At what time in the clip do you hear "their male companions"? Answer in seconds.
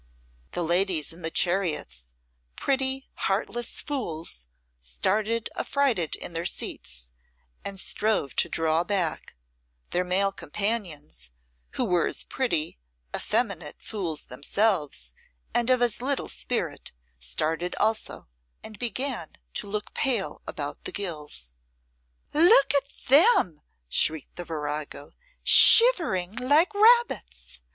9.91-11.29